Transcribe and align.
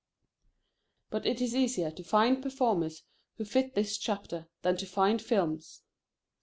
But 1.11 1.27
it 1.27 1.41
is 1.41 1.55
easier 1.55 1.91
to 1.91 2.03
find 2.03 2.41
performers 2.41 3.03
who 3.37 3.45
fit 3.45 3.75
this 3.75 3.99
chapter, 3.99 4.47
than 4.63 4.75
to 4.77 4.87
find 4.87 5.21
films. 5.21 5.83